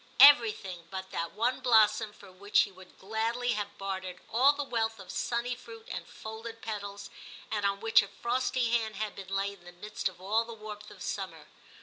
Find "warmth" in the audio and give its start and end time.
10.55-10.89